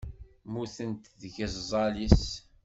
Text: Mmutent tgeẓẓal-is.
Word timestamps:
Mmutent 0.45 1.01
tgeẓẓal-is. 1.19 2.23